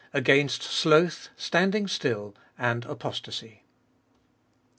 Against 0.15 0.63
Sloth, 0.63 1.29
Standing 1.37 1.87
Still, 1.87 2.33
and 2.57 2.85
Apostasy. 2.85 3.65